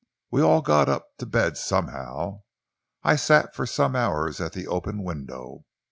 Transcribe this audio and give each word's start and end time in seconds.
We 0.31 0.41
all 0.41 0.63
got 0.63 0.89
up 0.89 1.15
to 1.19 1.27
bed 1.27 1.57
somehow. 1.57 2.41
I 3.03 3.15
sat 3.15 3.53
for 3.53 3.67
some 3.67 3.95
hours 3.95 4.41
at 4.41 4.53
the 4.53 4.65
open 4.65 5.03
window. 5.03 5.65